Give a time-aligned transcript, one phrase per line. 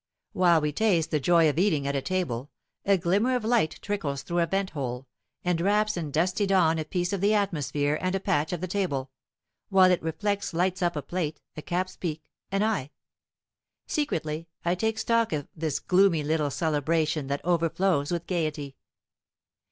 [0.33, 2.49] While we taste the joy of eating at a table,
[2.85, 5.07] a glimmer of light trickles through a vent hole,
[5.45, 8.67] and wraps in dusty dawn a piece of the atmosphere and a patch of the
[8.67, 9.11] table,
[9.69, 12.89] while its reflex lights up a plate, a cap's peak, an eye.
[13.85, 18.77] Secretly I take stock of this gloomy little celebration that overflows with gayety.